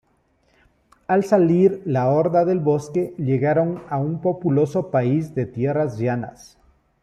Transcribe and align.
Al 1.15 1.23
salir 1.23 1.75
la 1.85 2.09
horda 2.09 2.43
del 2.43 2.57
bosque, 2.59 3.13
llegaron 3.19 3.83
a 3.87 3.99
un 3.99 4.19
populoso 4.19 4.89
país 4.89 5.35
de 5.35 5.45
tierras 5.45 5.99
llanas. 5.99 6.57